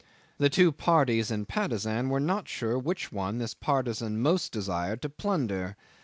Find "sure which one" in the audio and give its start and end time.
2.47-3.37